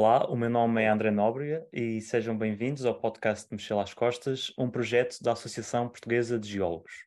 [0.00, 4.54] Olá, o meu nome é André Nóbrega e sejam bem-vindos ao podcast Mochila às Costas,
[4.56, 7.04] um projeto da Associação Portuguesa de Geólogos.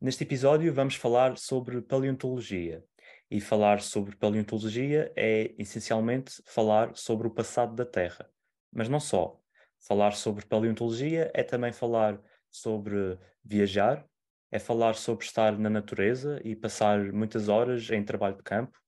[0.00, 2.84] Neste episódio vamos falar sobre paleontologia.
[3.28, 8.30] E falar sobre paleontologia é essencialmente falar sobre o passado da Terra.
[8.72, 9.40] Mas não só.
[9.80, 14.06] Falar sobre paleontologia é também falar sobre viajar,
[14.48, 18.80] é falar sobre estar na natureza e passar muitas horas em trabalho de campo,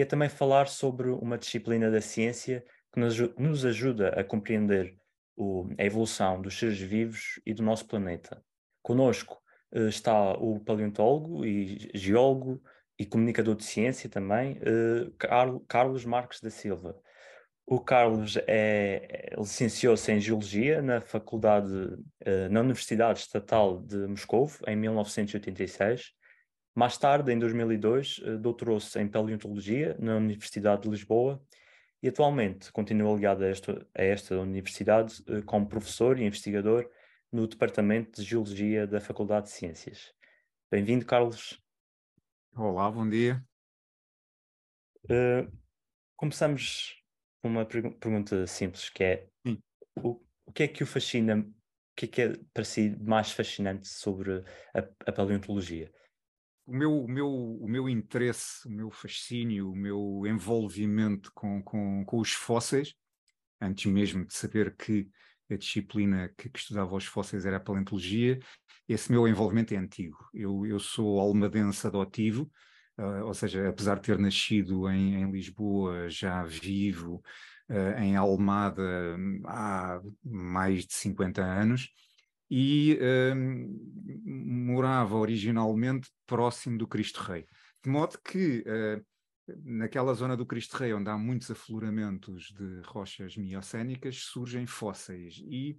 [0.00, 4.96] e é também falar sobre uma disciplina da ciência que nos, ajuda a compreender
[5.36, 8.42] o, a evolução dos seres vivos e do nosso planeta.
[8.80, 9.38] Conosco
[9.74, 12.62] uh, está o paleontólogo e geólogo
[12.98, 16.98] e comunicador de ciência também, uh, Carlos Marques da Silva.
[17.66, 24.76] O Carlos é, licenciou-se em Geologia na Faculdade, uh, na Universidade Estatal de Moscou, em
[24.76, 26.18] 1986.
[26.74, 31.42] Mais tarde, em 2002, uh, doutorou-se em Paleontologia na Universidade de Lisboa
[32.02, 36.88] e atualmente continua ligado a esta, a esta universidade uh, como professor e investigador
[37.32, 40.12] no Departamento de Geologia da Faculdade de Ciências.
[40.70, 41.60] Bem-vindo, Carlos.
[42.54, 43.44] Olá, bom dia.
[45.04, 45.50] Uh,
[46.16, 47.02] começamos
[47.42, 49.28] uma pergunta simples, que é
[49.96, 51.54] o, o que é que o fascina, o
[51.96, 55.92] que é que é para si mais fascinante sobre a, a paleontologia?
[56.70, 62.04] O meu, o, meu, o meu interesse, o meu fascínio, o meu envolvimento com, com,
[62.04, 62.94] com os fósseis,
[63.60, 65.08] antes mesmo de saber que
[65.50, 68.38] a disciplina que, que, estudava os fósseis era a paleontologia,
[68.88, 70.16] esse meu envolvimento é antigo.
[70.32, 72.48] Eu, eu sou almadense adotivo,
[72.98, 77.22] Uh, ou seja, apesar de ter nascido em, em Lisboa, já vivo
[77.70, 81.88] uh, em Almada hum, há mais de 50 anos
[82.50, 83.34] e uh,
[84.26, 87.46] morava originalmente próximo do Cristo Rei.
[87.82, 88.64] De modo que
[89.64, 95.78] naquela zona do Cristo Rei, onde há muitos afloramentos de rochas miocénicas, surgem fósseis e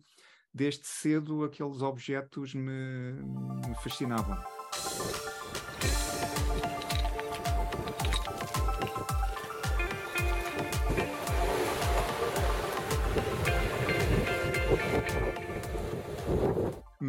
[0.53, 3.13] desde cedo aqueles objetos me,
[3.67, 4.37] me fascinavam.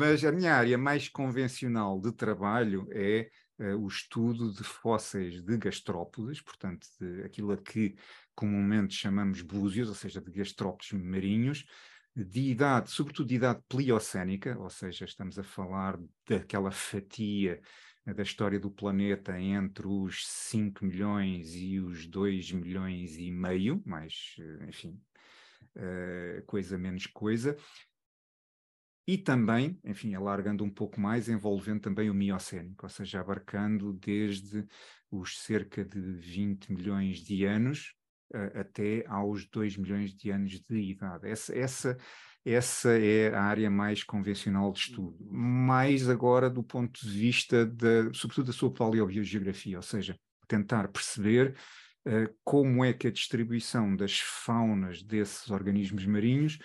[0.04, 3.30] Mas a minha área mais convencional de trabalho é
[3.60, 7.94] uh, o estudo de fósseis de gastrópodes, portanto, de aquilo a que
[8.34, 11.64] comumente chamamos búzios, ou seja, de gastrópodes marinhos,
[12.16, 15.96] de idade, sobretudo de idade pliocénica, ou seja, estamos a falar
[16.28, 17.60] daquela fatia
[18.04, 23.80] eh, da história do planeta entre os 5 milhões e os 2 milhões e meio,
[23.86, 25.00] mais, eh, enfim,
[26.44, 27.56] coisa menos coisa,
[29.06, 34.64] e também, enfim, alargando um pouco mais, envolvendo também o miocénico, ou seja, abarcando desde
[35.10, 37.94] os cerca de 20 milhões de anos
[38.32, 41.28] uh, até aos 2 milhões de anos de idade.
[41.28, 41.98] Essa, essa,
[42.44, 48.12] essa é a área mais convencional de estudo, mais agora do ponto de vista, de,
[48.14, 51.56] sobretudo, da sua paleobiogeografia, ou seja, tentar perceber
[52.06, 56.60] uh, como é que a distribuição das faunas desses organismos marinhos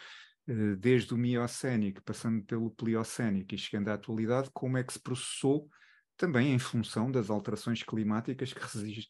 [0.80, 5.70] desde o Miocénico, passando pelo Pliocénico e chegando à atualidade, como é que se processou
[6.16, 8.62] também em função das alterações climáticas que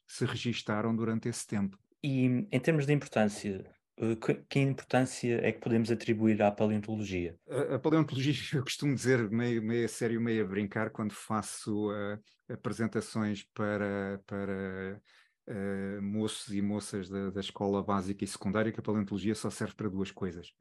[0.07, 1.77] se registaram durante esse tempo.
[2.03, 3.65] E em termos de importância,
[3.97, 4.17] eh,
[4.49, 7.35] que importância é que podemos atribuir à paleontologia?
[7.49, 11.89] A, a paleontologia, eu costumo dizer meio, meio a sério, meio a brincar, quando faço
[11.91, 12.19] uh,
[12.49, 15.01] apresentações para, para
[15.47, 19.75] uh, moços e moças da, da escola básica e secundária, que a paleontologia só serve
[19.75, 20.53] para duas coisas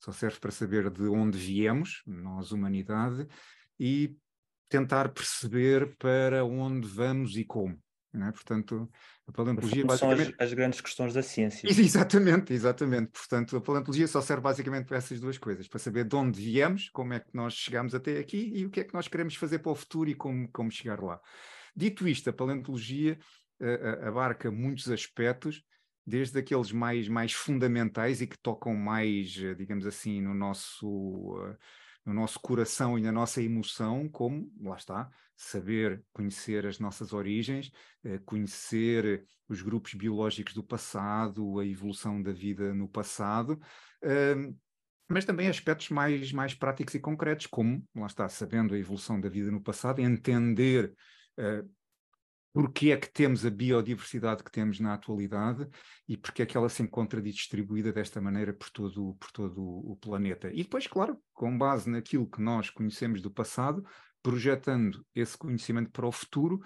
[0.00, 3.26] só serve para saber de onde viemos, nós, humanidade,
[3.78, 4.16] e
[4.68, 7.78] tentar perceber para onde vamos e como.
[8.14, 8.32] É?
[8.32, 8.90] Portanto,
[9.26, 10.24] a paleontologia basicamente...
[10.24, 11.68] São as, as, grandes questões da ciência.
[11.68, 13.10] Exatamente, exatamente.
[13.12, 16.88] Portanto, a paleontologia só serve basicamente para essas duas coisas, para saber de onde viemos,
[16.90, 19.58] como é que nós chegamos até aqui e o que é que nós queremos fazer
[19.58, 21.20] para o futuro e como, como chegar lá.
[21.76, 23.18] Dito isto, a paleontologia
[23.60, 25.62] uh, abarca muitos aspectos
[26.08, 31.56] desde aqueles mais, mais fundamentais e que tocam mais, eh, digamos assim, no nosso, eh,
[32.06, 37.70] no nosso coração e na nossa emoção, como, lá está, saber conhecer as nossas origens,
[38.02, 43.60] eh, conhecer os grupos biológicos do passado, a evolução da vida no passado,
[44.02, 44.54] ehm,
[45.10, 49.28] mas também aspectos mais, mais práticos e concretos, como, lá está, sabendo a evolução da
[49.28, 50.94] vida no passado, entender
[52.52, 55.68] porque é que temos a biodiversidade que temos na atualidade
[56.08, 59.96] e porque é que ela se encontra distribuída desta maneira por todo, por todo o
[59.96, 60.50] planeta.
[60.52, 63.84] E depois, claro, com base naquilo que nós conhecemos do passado,
[64.22, 66.60] projetando esse conhecimento para o futuro,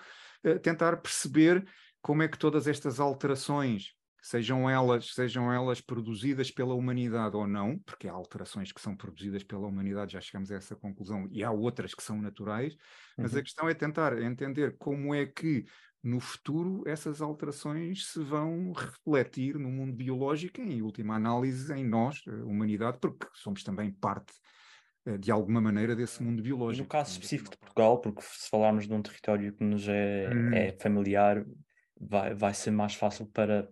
[0.45, 1.65] uh, tentar perceber
[2.01, 7.77] como é que todas estas alterações sejam elas, sejam elas produzidas pela humanidade ou não,
[7.81, 11.51] porque há alterações que são produzidas pela humanidade, já chegamos a essa conclusão, e há
[11.51, 12.77] outras que são naturais,
[13.19, 13.41] mas uhum.
[13.41, 15.65] a questão é tentar entender como é que
[16.03, 22.23] no futuro essas alterações se vão refletir no mundo biológico, em última análise, em nós,
[22.29, 24.33] a humanidade, porque somos também parte
[25.05, 26.85] eh, de alguma maneira desse mundo biológico.
[26.85, 30.53] No caso específico de Portugal, porque se falarmos de um território que nos é, hum.
[30.53, 31.45] é familiar,
[32.01, 33.69] vai, vai ser mais fácil para,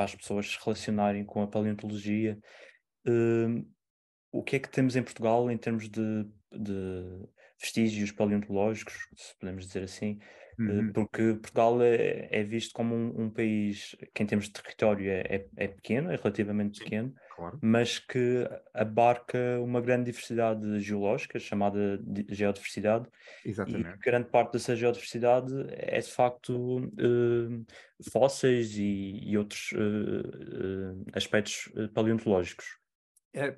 [0.00, 2.38] para as pessoas se relacionarem com a paleontologia.
[3.06, 3.68] Uh,
[4.32, 7.28] o que é que temos em Portugal em termos de, de
[7.60, 10.18] vestígios paleontológicos, se podemos dizer assim,
[10.58, 10.92] uhum.
[10.92, 15.20] porque Portugal é, é visto como um, um, país que, em termos de território, é,
[15.20, 17.58] é, é pequeno, é relativamente Sim, pequeno, claro.
[17.62, 23.06] mas que abarca uma grande diversidade geológica, chamada de geodiversidade,
[23.44, 23.88] Exatamente.
[23.88, 27.66] e grande parte dessa geodiversidade é de facto uh,
[28.10, 32.79] fósseis e, e outros uh, aspectos paleontológicos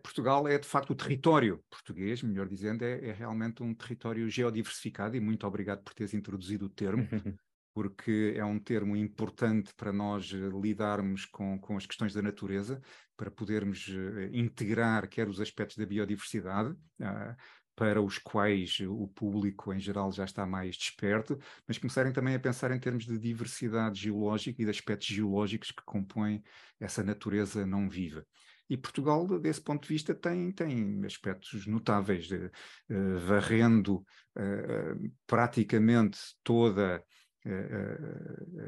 [0.02, 5.16] Portugal é de facto o território português, melhor dizendo, é, é, realmente um território geodiversificado
[5.16, 7.08] e muito obrigado por teres introduzido o termo,
[7.74, 12.82] porque é um termo importante para nós eh, lidarmos com, com as questões da natureza,
[13.16, 17.36] para podermos uh, integrar quer os aspectos da biodiversidade, uh,
[17.74, 22.38] para os quais o público em geral já está mais desperto, mas começarem também a
[22.38, 26.42] pensar em termos de diversidade geológica e de aspectos geológicos que compõem
[26.78, 28.26] essa natureza não viva.
[28.72, 37.04] E Portugal, desse ponto de vista, tem, tem aspectos notáveis, uh, varrendo uh, praticamente toda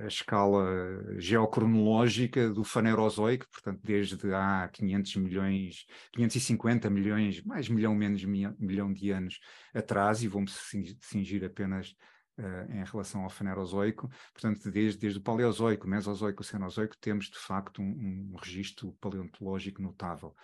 [0.02, 0.66] a escala
[1.16, 9.10] geocronológica do Fanerozoico, portanto, desde há 500 milhões, 550 milhões, mais milhão, menos milhão de
[9.12, 9.38] anos
[9.72, 10.58] atrás, e vamos
[11.00, 11.94] cingir apenas
[12.36, 14.10] Uh, em relação ao Fanerozoico.
[14.32, 20.34] Portanto, desde, desde o Paleozoico, Mesozoico, Cenozoico, temos de facto um, um registro paleontológico notável.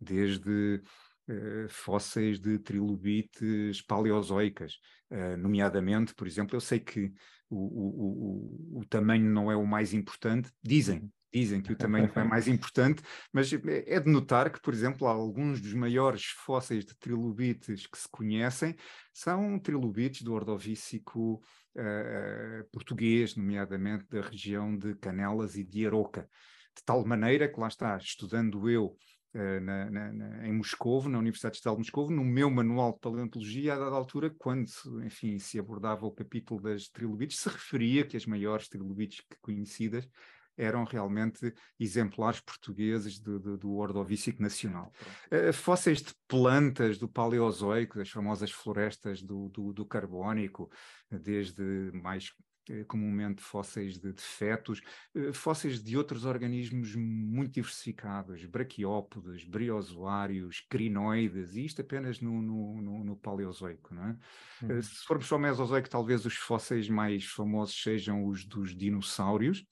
[0.00, 0.80] Desde
[1.28, 4.78] uh, fósseis de trilobites paleozoicas,
[5.10, 7.12] uh, nomeadamente, por exemplo, eu sei que
[7.50, 11.10] o, o, o, o tamanho não é o mais importante, dizem, uhum.
[11.34, 13.02] Dizem que o tamanho é mais importante,
[13.32, 18.08] mas é de notar que, por exemplo, alguns dos maiores fósseis de trilobites que se
[18.08, 18.76] conhecem
[19.12, 21.42] são trilobites do Ordovícico
[21.76, 26.28] uh, português, nomeadamente da região de Canelas e de Aroca.
[26.76, 28.96] De tal maneira que lá está, estudando eu
[29.36, 33.00] Uh, na, na, na, em Moscovo, na Universidade Estadual de Moscovo, no meu manual de
[33.00, 34.70] paleontologia, a dada altura, quando,
[35.04, 40.08] enfim, se abordava o capítulo das trilobites, se referia que as maiores trilobites conhecidas
[40.56, 44.92] eram realmente exemplares portugueses do, do, do Ordovícico Nacional.
[45.30, 50.70] Uh, fósseis de plantas do Paleozoico, das famosas florestas do, do, do Carbónico,
[51.10, 51.62] desde
[51.92, 52.32] mais
[52.70, 54.80] eh, comumente fósseis de, de fetos,
[55.14, 62.80] uh, fósseis de outros organismos muito diversificados, braquiópodes, briozoários, crinoides, e isto apenas no, no,
[62.80, 63.94] no, no Paleozoico.
[63.94, 64.16] Não é?
[64.62, 64.78] Uhum.
[64.78, 69.62] Uh, se formos para o Mesozoico, talvez os fósseis mais famosos sejam os dos dinossauros,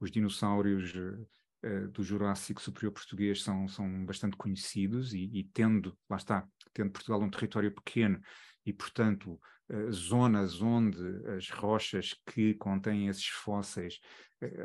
[0.00, 6.16] os dinossauros uh, do Jurássico Superior Português são, são bastante conhecidos e, e, tendo, lá
[6.16, 8.20] está, tendo Portugal um território pequeno
[8.64, 9.40] e, portanto,
[9.90, 10.98] zonas onde
[11.36, 14.00] as rochas que contêm esses fósseis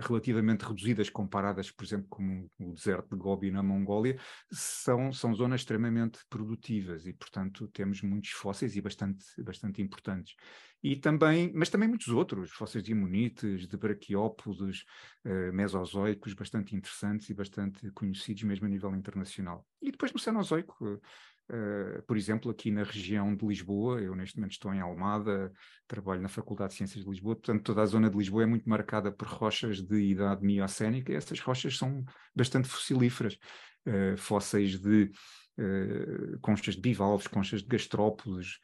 [0.08, 4.18] relativamente reduzidas comparadas, por exemplo, com o deserto de Gobi na Mongólia,
[4.50, 10.36] são, são zonas extremamente produtivas e, portanto, temos muitos fósseis e bastante, bastante importantes.
[10.82, 14.86] E também, mas também muitos outros, fósseis de amonites, de braquiópodes,
[15.26, 19.68] uh, mesozoicos, bastante interessantes e bastante conhecidos mesmo a nível internacional.
[19.82, 21.02] E depois no Cenozoico,
[21.48, 25.52] Uh, por exemplo, aqui na região de Lisboa, eu neste momento estou em Almada,
[25.88, 28.68] trabalho na Faculdade de Ciências de Lisboa, portanto toda a zona de Lisboa é muito
[28.68, 32.04] marcada por rochas de idade miocénica e essas rochas são
[32.36, 33.38] bastante fossilíferas,
[33.86, 35.12] uh, fósseis de
[35.60, 38.60] uh, conchas de bivalves, conchas de gastrópodes,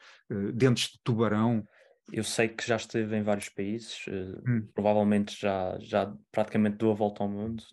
[0.56, 1.64] dentes de tubarão,
[2.12, 4.06] eu sei que já esteve em vários países,
[4.46, 4.68] hum.
[4.74, 7.64] provavelmente já, já praticamente deu a volta ao mundo,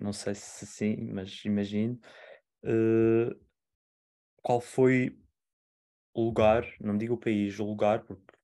[0.00, 1.98] não sei se sim, mas imagino.
[2.62, 3.34] Uh,
[4.42, 5.16] qual foi
[6.14, 8.34] o lugar, não digo o país, o lugar, porque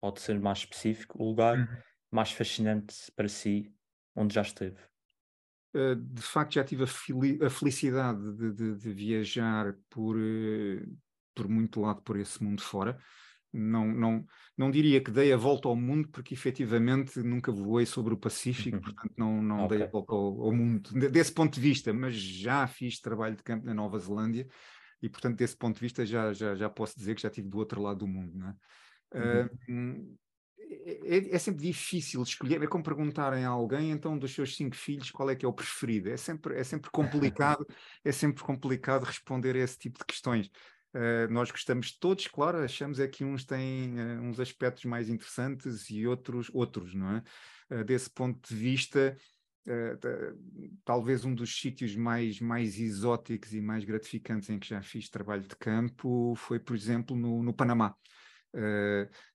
[0.00, 1.82] pode ser mais específico, o lugar uhum.
[2.10, 3.72] mais fascinante para si,
[4.14, 4.78] onde já esteve?
[5.74, 10.98] Uh, de facto, já tive a, a felicidade de, de, de, viajar por, uh,
[11.34, 12.98] por muito lado por esse mundo fora.
[13.52, 18.12] Não, não, não diria que dei a volta ao mundo, porque efetivamente nunca voei sobre
[18.12, 18.82] o Pacífico, uhum.
[18.82, 19.78] portanto não, não okay.
[19.78, 23.42] dei a volta ao, ao mundo desse ponto de vista, mas já fiz trabalho de
[23.42, 24.46] campo na Nova Zelândia
[25.02, 27.58] e, portanto, desse ponto de vista, já, já, já posso dizer que já estive do
[27.58, 28.36] outro lado do mundo.
[28.36, 29.48] Não é?
[29.68, 30.16] Uhum.
[30.16, 30.18] Uh,
[30.70, 32.62] é, é, sempre difícil escolher.
[32.62, 35.52] É como perguntarem a alguém, então, dos seus cinco filhos, qual é que é o
[35.52, 36.10] preferido.
[36.10, 37.66] É sempre, é sempre complicado,
[38.04, 40.50] é sempre complicado responder a esse tipo de questões.
[40.94, 45.90] Uh, nós gostamos todos, claro, achamos é que uns têm uh, uns aspectos mais interessantes
[45.90, 47.22] e outros outros, não é?
[47.70, 49.16] Uh, desse ponto de vista,
[50.84, 55.42] talvez um dos sítios mais, mais exóticos e mais gratificantes em que já fiz trabalho
[55.42, 57.94] de campo foi, por exemplo, no, no Panamá.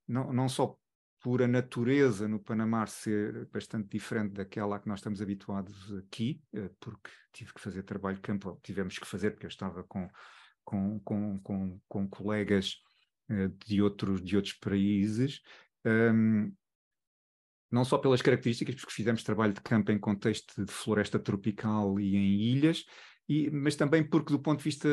[0.08, 0.78] não, não só
[1.22, 6.42] por a natureza no Panamá ser bastante diferente daquela a que nós estamos habituados aqui,
[6.80, 10.10] porque tive que fazer trabalho de campo, tivemos que fazer porque eu estava com
[10.64, 12.78] com, com, com, com colegas
[13.30, 15.42] uh, de, outros, de outros países,
[15.86, 16.52] um,
[17.74, 22.16] não só pelas características, porque fizemos trabalho de campo em contexto de floresta tropical e
[22.16, 22.86] em ilhas,
[23.28, 24.88] e, mas também porque, do ponto de vista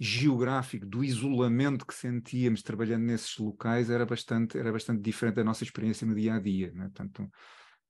[0.00, 5.64] geográfico, do isolamento que sentíamos trabalhando nesses locais, era bastante, era bastante diferente da nossa
[5.64, 6.72] experiência no dia a dia.
[6.72, 6.84] Né?
[6.84, 7.30] Portanto,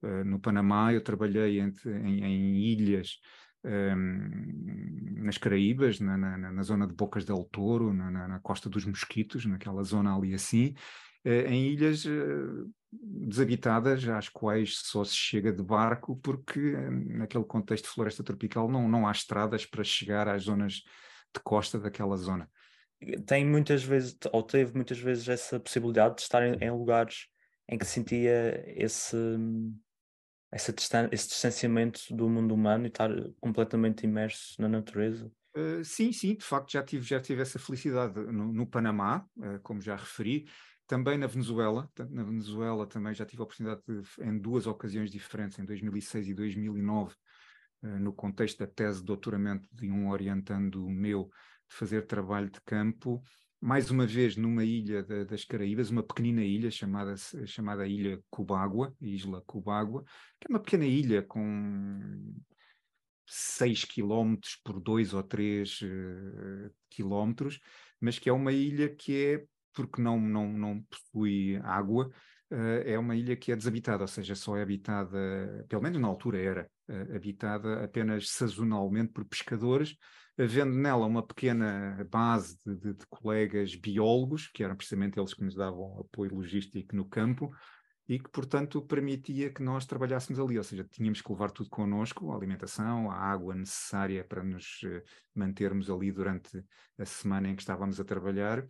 [0.02, 3.20] uh, no Panamá, eu trabalhei entre, em, em ilhas
[3.64, 8.84] um, nas Caraíbas, na, na, na, zona de Bocas del Toro, na, na, Costa dos
[8.84, 10.74] Mosquitos, naquela zona ali assim,
[11.30, 17.84] em ilhas uh, desabitadas, às quais só se chega de barco, porque uh, naquele contexto
[17.84, 20.74] de floresta tropical não, não há estradas para chegar às zonas
[21.34, 22.48] de costa daquela zona.
[23.26, 27.26] Tem muitas vezes, ou teve muitas vezes essa possibilidade de estar em, em lugares
[27.68, 29.16] em que sentia esse
[30.50, 35.30] essa distan esse distanciamento do mundo humano e estar completamente imerso na natureza?
[35.56, 39.58] Uh, sim, sim, de facto já tive, já tive essa felicidade no, no Panamá, uh,
[39.62, 40.46] como já referi,
[40.86, 45.58] também na Venezuela, na Venezuela também já tive a oportunidade de, em duas ocasiões diferentes,
[45.58, 50.88] em 2006 e 2009, uh, eh, no contexto da tese de doutoramento de um orientando
[50.88, 51.30] meu,
[51.68, 53.22] de fazer trabalho de campo,
[53.60, 57.16] mais uma vez numa ilha de, das Caraíbas, uma pequenina ilha chamada,
[57.46, 60.04] chamada Ilha Cubágua, Isla Cubágua,
[60.38, 62.34] que é uma pequena ilha com
[63.26, 67.58] 6 quilómetros por 2 ou 3 uh, quilómetros,
[68.00, 69.46] mas que é uma ilha que é,
[69.76, 72.10] porque não, não, não possui água,
[72.50, 76.08] uh, é uma ilha que é desabitada, ou seja, só é habitada, pelo menos na
[76.08, 79.96] altura era, uh, habitada apenas sazonalmente por pescadores,
[80.38, 85.44] havendo nela uma pequena base de, de, de, colegas biólogos, que eram precisamente eles que
[85.44, 87.50] nos davam apoio logístico no campo,
[88.08, 92.30] e que, portanto, permitia que nós trabalhássemos ali, ou seja, tínhamos que levar tudo connosco,
[92.30, 95.02] a alimentação, a água necessária para nos uh,
[95.34, 96.62] mantermos ali durante
[96.98, 98.64] a semana em que estávamos a trabalhar,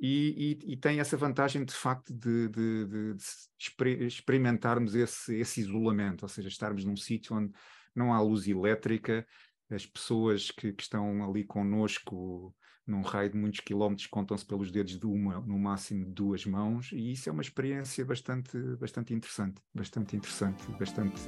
[0.00, 6.22] e, e, e tem essa vantagem, de facto, de, de, de experimentarmos esse, esse isolamento,
[6.22, 7.52] ou seja, estarmos num sítio onde
[7.94, 9.26] não há luz elétrica,
[9.70, 12.54] as pessoas que, que estão ali connosco
[12.86, 16.90] num raio de muitos quilómetros contam-se pelos dedos de uma, no máximo de duas mãos,
[16.92, 21.20] e isso é uma experiência bastante, bastante interessante, bastante interessante, bastante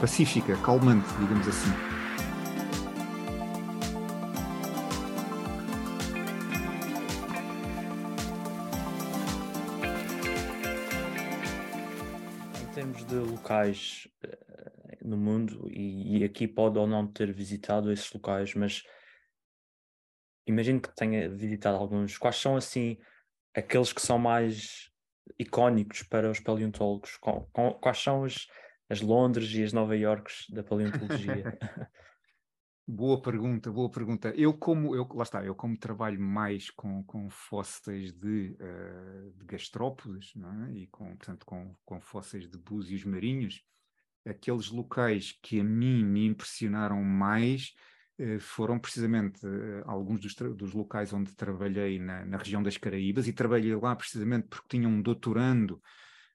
[0.00, 2.05] pacífica, calmante, digamos assim.
[13.06, 14.08] De locais
[15.02, 18.82] no mundo e, e, aqui pode ou não ter visitado esses locais, mas
[20.46, 22.18] imagino que tenha visitado alguns.
[22.18, 22.98] Quais são assim
[23.54, 24.90] aqueles que são mais
[25.38, 27.18] icónicos para os paleontólogos?
[27.80, 28.46] Quais são as,
[28.88, 31.58] as Londres e as Nova Yorks da paleontologia?
[32.88, 34.32] Boa pergunta, boa pergunta.
[34.36, 39.44] Eu como, eu, lá está, eu como trabalho mais com, com fósseis de, uh, de
[39.44, 40.72] gastrópodes, é?
[40.72, 43.64] e com, portanto, com, com fósseis de búzios marinhos,
[44.24, 47.74] aqueles locais que a mim me impressionaram mais
[48.18, 53.28] eh, foram precisamente eh, alguns dos, dos, locais onde trabalhei na, na, região das Caraíbas
[53.28, 55.80] e trabalhei lá precisamente porque tinha um doutorando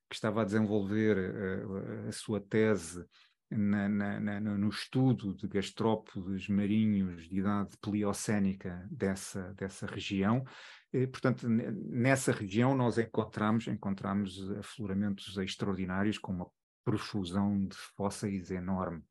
[0.07, 3.05] que estava a desenvolver uh, a sua tese
[3.51, 10.43] na, na, no estudo de gastrópodes marinhos de idade pleiocénica dessa, dessa região.
[10.93, 16.49] E, portanto, nessa região nós encontramos, encontramos afloramentos extraordinários, com uma
[16.83, 19.03] profusão de fósseis enorme.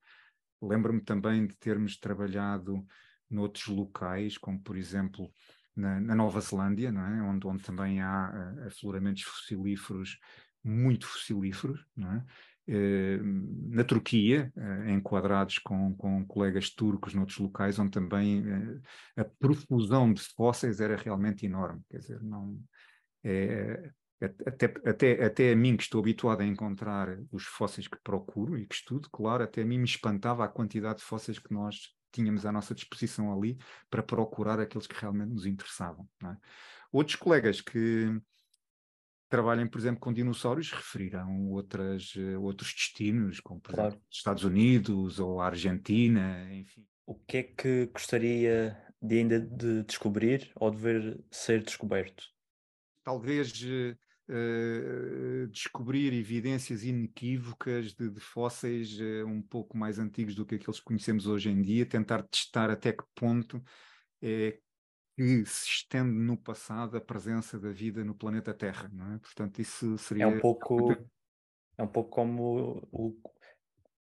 [0.61, 2.85] Lembro-me também de termos trabalhado
[3.31, 5.33] noutros locais, como por exemplo
[5.75, 7.23] na, na Nova Zelândia, é?
[7.23, 10.19] onde, onde também há uh, afloramentos fossilíferos
[10.63, 12.25] muito fossilíferos, é?
[12.69, 18.83] Uh, na Turquia, uh, enquadrados com, com colegas turcos noutros locais, onde também uh,
[19.17, 21.83] a profusão de fósseis era realmente enorme.
[21.91, 22.61] Quer dizer, não,
[23.25, 23.91] é,
[24.47, 28.67] até, até, até a mim que estou habituado a encontrar os fósseis que procuro e
[28.67, 32.45] que estudo, claro, até a mim me espantava a quantidade de fósseis que nós tínhamos
[32.45, 33.57] à nossa disposição ali
[33.89, 36.07] para procurar aqueles que realmente nos interessavam.
[36.25, 36.37] É?
[36.93, 38.21] Outros colegas que,
[39.31, 43.91] trabalhem, por exemplo, com dinossauros, referirão outras, outros destinos, como por Claro.
[43.91, 46.85] exemplo os Estados Unidos ou a Argentina, enfim.
[47.07, 52.25] O que é que gostaria de ainda de descobrir ou de ver ser descoberto?
[53.03, 53.97] Talvez eh,
[54.29, 60.79] eh, descobrir evidências inequívocas de, de fósseis eh, um pouco mais antigos do que aqueles
[60.79, 63.63] que conhecemos hoje em dia, tentar testar até que ponto
[64.23, 64.61] é
[65.21, 69.19] que se estende no passado a presença da vida no planeta Terra, não é?
[69.19, 70.97] Portanto, isso seria É um pouco,
[71.77, 73.21] é um pouco como o, o-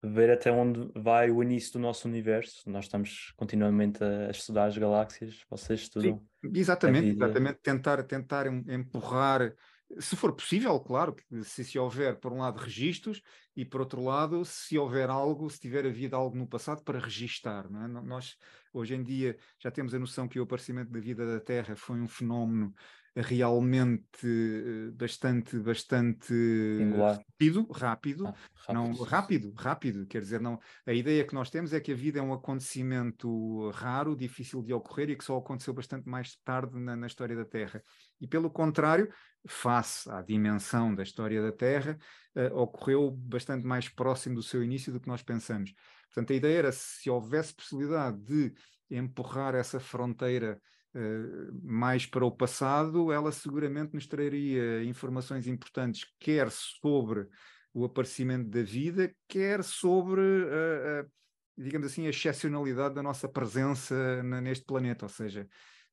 [0.02, 2.68] ver até onde vai o início do nosso universo.
[2.68, 6.26] Nós estamos continuamente a, estudar as galáxias, vocês estudam.
[6.52, 7.24] Exatamente, vida.
[7.24, 9.54] exatamente, tentar, tentar em- empurrar,
[10.00, 13.22] se for possível, claro, se, se houver, por um lado, registros,
[13.56, 17.70] e por outro lado, se houver algo, se tiver havido algo no passado para registar,
[17.70, 17.88] não é?
[17.88, 18.36] Nós,
[18.78, 22.00] hoje em dia, já temos a noção que o aparecimento da vida da Terra foi
[22.00, 22.72] um fenómeno
[23.14, 26.34] realmente eh, bastante, bastante
[26.78, 27.24] Singular.
[27.38, 28.34] rápido, rápido, Ah,
[28.68, 29.04] não, rápido.
[29.04, 32.22] rápido, rápido, quer dizer, não, a ideia que nós temos é que a vida é
[32.22, 37.06] um acontecimento raro, difícil de ocorrer e que só aconteceu bastante mais tarde na, na
[37.06, 37.82] história da Terra.
[38.20, 39.08] E pelo contrário,
[39.48, 41.96] face à dimensão da história da Terra,
[42.34, 45.72] eh, ocorreu bastante mais próximo do seu início do que nós pensamos.
[46.16, 48.54] Portanto, a ideia era se houvesse possibilidade de
[48.90, 50.58] empurrar essa fronteira
[50.94, 57.28] eh, mais para o passado, ela seguramente nos traria informações importantes, quer sobre
[57.74, 61.06] o aparecimento da vida, quer sobre, a, a,
[61.54, 65.04] digamos assim, a excepcionalidade da nossa presença na- neste planeta.
[65.04, 65.46] Ou seja,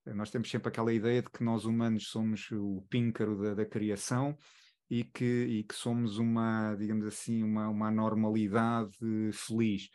[0.05, 4.37] nós temos sempre aquela ideia de que nós humanos somos o píncaro da, da criação
[4.89, 8.97] e que, e que somos uma, digamos assim, uma, uma anormalidade
[9.31, 9.89] feliz.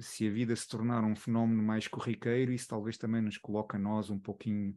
[0.00, 3.78] Se a vida se tornar um fenómeno mais corriqueiro, isso talvez também nos coloque a
[3.78, 4.76] nós um pouquinho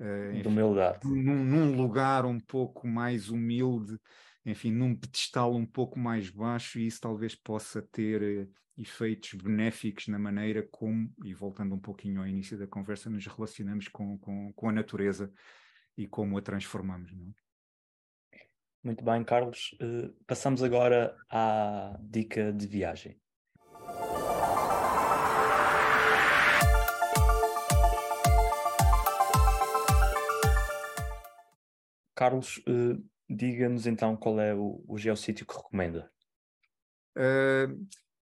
[0.00, 1.06] eh, enfim, humildade.
[1.06, 3.96] num, num lugar um pouco mais humilde,
[4.44, 10.08] enfim, num pedestal um pouco mais baixo, e isso talvez possa ter eh, efeitos benéficos
[10.08, 14.52] na maneira como, e voltando um pouquinho ao início da conversa, nos relacionamos com, com,
[14.54, 15.30] com a natureza
[15.96, 17.12] e como a transformamos.
[17.12, 17.32] Não?
[18.82, 19.76] Muito bem, Carlos.
[19.78, 23.20] Eh, passamos agora à dica de viagem.
[32.14, 36.10] Carlos, eh, diga-nos então qual é o, o geossítio que recomenda.
[37.16, 37.86] Uh,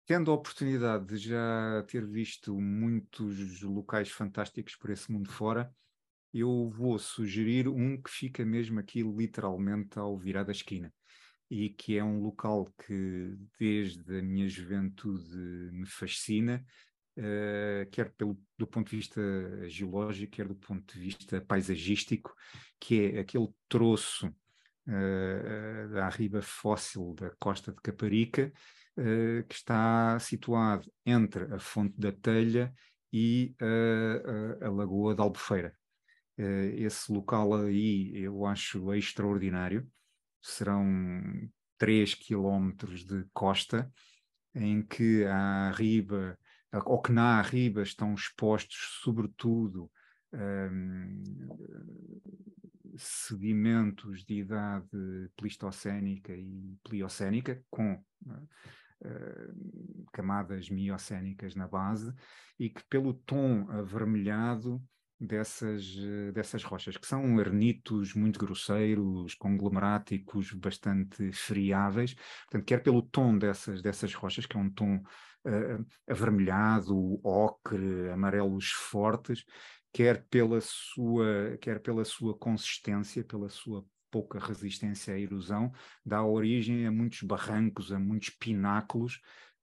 [0.06, 5.72] tendo a oportunidade de já ter visto muitos locais fantásticos por esse mundo fora,
[6.32, 10.92] eu vou sugerir um que fica mesmo aqui literalmente ao virar da esquina
[11.50, 15.36] e que é um local que desde a minha juventude
[15.72, 16.64] me fascina,
[17.18, 19.20] uh, quer pelo, do ponto de vista
[19.68, 22.32] geológico, quer do ponto de vista paisagístico,
[22.78, 28.52] que é aquele troço uh, da riba fóssil da costa de Caparica,
[28.96, 32.72] uh, que está situado entre a Fonte da Telha
[33.12, 33.56] e
[34.62, 35.76] a, Lagoa de Albufeira.
[36.40, 39.86] Uh, esse local aí eu acho extraordinário.
[40.40, 40.88] Serão
[41.76, 43.92] 3 quilómetros de costa,
[44.54, 46.38] em que à riba,
[46.86, 49.90] ou que na riba estão expostos, sobretudo,
[50.32, 51.22] um,
[52.96, 58.48] sedimentos de idade pleistocénica e pliocénica, com uh,
[60.10, 62.14] camadas miocénicas na base,
[62.58, 64.82] e que pelo tom avermelhado
[65.20, 65.84] dessas,
[66.32, 73.82] dessas rochas, que são ernitos muito grosseiros, conglomeráticos, bastante friáveis, portanto, quer pelo tom dessas,
[73.82, 79.44] dessas rochas, que é um tom uh, avermelhado, ocre, amarelos fortes,
[79.92, 85.70] quer pela sua, quer pela sua consistência, pela sua pouca resistência à erosão,
[86.04, 89.20] dá origem a muitos barrancos, a muitos pináculos,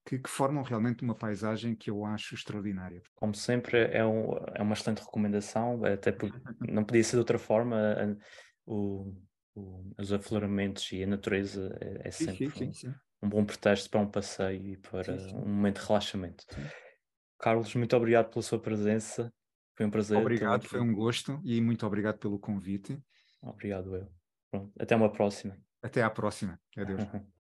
[0.08, 3.02] que, que, formam realmente uma paisagem que eu acho extraordinária.
[3.14, 6.38] Como sempre, é, um, é uma excelente recomendação, até porque
[6.72, 7.76] não podia ser de outra forma.
[8.64, 9.14] O,
[9.54, 12.88] o, os afloramentos e a natureza é, é sempre sim, sim, sim.
[13.22, 16.44] Um, um, bom pretexto para um passeio e para um momento de relaxamento.
[17.38, 19.30] Carlos, muito obrigado pela sua presença.
[19.76, 20.16] Foi um prazer.
[20.16, 22.98] Obrigado, foi um gosto e muito obrigado pelo convite.
[23.42, 24.08] Obrigado, eu.
[24.50, 25.54] Pronto, até uma próxima.
[25.82, 26.58] Até à próxima.
[26.76, 27.02] Adeus.